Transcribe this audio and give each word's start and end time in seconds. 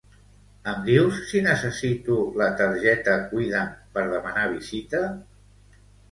Em 0.69 0.77
dius 0.85 1.17
si 1.31 1.41
necessito 1.47 2.15
la 2.41 2.47
targeta 2.61 3.17
Cuida'm 3.33 3.75
per 3.99 4.05
demanar 4.15 4.47
visita? 4.55 5.03